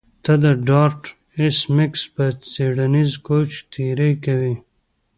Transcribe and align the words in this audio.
ته 0.23 0.33
د 0.43 0.45
ډارت 0.67 1.03
ایس 1.39 1.59
میکس 1.75 2.01
په 2.15 2.25
څیړنیز 2.51 3.11
کوچ 3.27 3.51
تیری 3.73 4.11
کوې 4.25 4.55